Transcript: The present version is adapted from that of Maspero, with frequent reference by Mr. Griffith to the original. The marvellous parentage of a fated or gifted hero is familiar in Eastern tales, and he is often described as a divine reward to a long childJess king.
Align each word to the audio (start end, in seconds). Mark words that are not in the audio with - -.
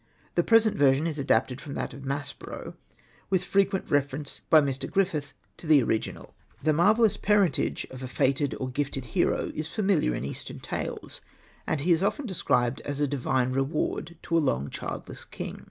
The 0.33 0.41
present 0.41 0.75
version 0.75 1.05
is 1.05 1.19
adapted 1.19 1.61
from 1.61 1.75
that 1.75 1.93
of 1.93 2.01
Maspero, 2.01 2.73
with 3.29 3.43
frequent 3.43 3.85
reference 3.87 4.41
by 4.49 4.59
Mr. 4.59 4.89
Griffith 4.89 5.35
to 5.57 5.67
the 5.67 5.83
original. 5.83 6.33
The 6.63 6.73
marvellous 6.73 7.17
parentage 7.17 7.85
of 7.91 8.01
a 8.01 8.07
fated 8.07 8.55
or 8.59 8.69
gifted 8.71 9.05
hero 9.13 9.51
is 9.53 9.67
familiar 9.67 10.15
in 10.15 10.25
Eastern 10.25 10.57
tales, 10.57 11.21
and 11.67 11.81
he 11.81 11.91
is 11.91 12.01
often 12.01 12.25
described 12.25 12.81
as 12.81 12.99
a 12.99 13.05
divine 13.05 13.51
reward 13.51 14.17
to 14.23 14.35
a 14.35 14.39
long 14.41 14.71
childJess 14.71 15.29
king. 15.29 15.59